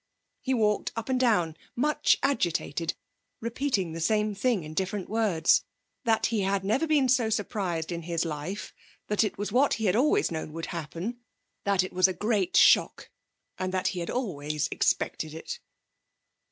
[0.41, 2.95] He walked up and down, much agitated,
[3.39, 5.63] repeating the same thing in different words:
[6.05, 8.73] that he had never been so surprised in his life;
[9.09, 11.19] that it was what he had always known would happen;
[11.65, 13.11] that it was a great shock,
[13.59, 15.59] and he had always expected it.